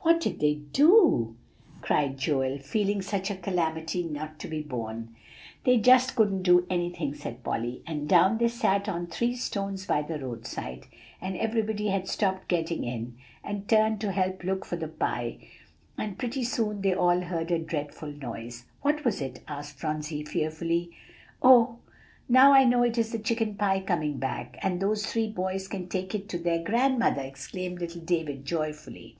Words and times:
"What 0.00 0.22
did 0.22 0.40
they 0.40 0.54
do?" 0.54 1.36
cried 1.82 2.16
Joel, 2.16 2.56
feeling 2.60 3.02
such 3.02 3.30
a 3.30 3.36
calamity 3.36 4.02
not 4.04 4.38
to 4.38 4.48
be 4.48 4.62
borne. 4.62 5.14
"They 5.64 5.76
just 5.76 6.16
couldn't 6.16 6.44
do 6.44 6.66
anything," 6.70 7.12
said 7.14 7.44
Polly. 7.44 7.82
"And 7.86 8.08
down 8.08 8.38
they 8.38 8.48
sat 8.48 8.88
on 8.88 9.06
three 9.08 9.36
stones 9.36 9.84
by 9.84 10.00
the 10.00 10.18
roadside. 10.18 10.86
And 11.20 11.36
everybody 11.36 11.88
had 11.88 12.08
stopped 12.08 12.48
getting 12.48 12.84
in, 12.84 13.18
and 13.44 13.68
turned 13.68 14.00
to 14.00 14.10
help 14.12 14.42
look 14.42 14.64
for 14.64 14.76
the 14.76 14.88
pie. 14.88 15.40
And 15.98 16.16
pretty 16.16 16.42
soon 16.42 16.80
they 16.80 16.94
all 16.94 17.20
heard 17.20 17.50
a 17.50 17.58
dreadful 17.58 18.08
noise." 18.10 18.64
"What 18.80 19.04
was 19.04 19.20
it?" 19.20 19.42
asked 19.46 19.76
Phronsie 19.78 20.24
fearfully. 20.24 20.90
"Oh! 21.42 21.80
now 22.30 22.54
I 22.54 22.64
know 22.64 22.82
it 22.82 22.96
is 22.96 23.12
the 23.12 23.18
chicken 23.18 23.56
pie 23.56 23.80
coming 23.80 24.16
back; 24.16 24.56
and 24.62 24.80
those 24.80 25.04
three 25.04 25.28
boys 25.28 25.68
can 25.68 25.86
take 25.86 26.14
it 26.14 26.30
to 26.30 26.38
their 26.38 26.62
grandmother," 26.62 27.20
exclaimed 27.20 27.80
little 27.80 28.00
David 28.00 28.46
joyfully. 28.46 29.18